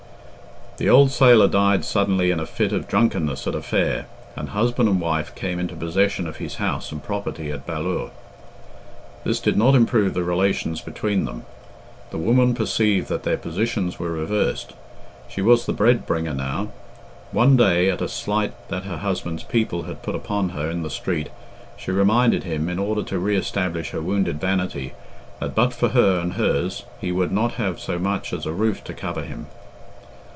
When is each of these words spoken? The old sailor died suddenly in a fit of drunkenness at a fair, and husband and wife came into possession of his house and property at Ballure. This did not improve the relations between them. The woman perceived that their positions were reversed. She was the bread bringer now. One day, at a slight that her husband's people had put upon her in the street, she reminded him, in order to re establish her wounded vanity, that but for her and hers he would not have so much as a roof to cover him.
The 0.77 0.89
old 0.89 1.11
sailor 1.11 1.47
died 1.47 1.85
suddenly 1.85 2.31
in 2.31 2.39
a 2.39 2.45
fit 2.47 2.71
of 2.73 2.87
drunkenness 2.87 3.45
at 3.45 3.53
a 3.53 3.61
fair, 3.61 4.07
and 4.35 4.49
husband 4.49 4.89
and 4.89 4.99
wife 4.99 5.35
came 5.35 5.59
into 5.59 5.75
possession 5.75 6.25
of 6.25 6.37
his 6.37 6.55
house 6.55 6.91
and 6.91 7.03
property 7.03 7.51
at 7.51 7.67
Ballure. 7.67 8.09
This 9.23 9.39
did 9.39 9.55
not 9.55 9.75
improve 9.75 10.15
the 10.15 10.23
relations 10.23 10.81
between 10.81 11.25
them. 11.25 11.43
The 12.09 12.17
woman 12.17 12.55
perceived 12.55 13.09
that 13.09 13.21
their 13.21 13.37
positions 13.37 13.99
were 13.99 14.09
reversed. 14.09 14.73
She 15.29 15.39
was 15.39 15.67
the 15.67 15.73
bread 15.73 16.07
bringer 16.07 16.33
now. 16.33 16.69
One 17.31 17.55
day, 17.55 17.87
at 17.91 18.01
a 18.01 18.07
slight 18.07 18.53
that 18.69 18.85
her 18.85 18.97
husband's 18.97 19.43
people 19.43 19.83
had 19.83 20.01
put 20.01 20.15
upon 20.15 20.49
her 20.49 20.67
in 20.67 20.81
the 20.81 20.89
street, 20.89 21.29
she 21.77 21.91
reminded 21.91 22.43
him, 22.43 22.67
in 22.67 22.79
order 22.79 23.03
to 23.03 23.19
re 23.19 23.35
establish 23.37 23.91
her 23.91 24.01
wounded 24.01 24.41
vanity, 24.41 24.93
that 25.39 25.53
but 25.53 25.73
for 25.75 25.89
her 25.89 26.17
and 26.19 26.33
hers 26.33 26.85
he 26.99 27.11
would 27.11 27.31
not 27.31 27.51
have 27.55 27.79
so 27.79 27.99
much 27.99 28.33
as 28.33 28.47
a 28.47 28.51
roof 28.51 28.83
to 28.85 28.95
cover 28.95 29.21
him. 29.21 29.45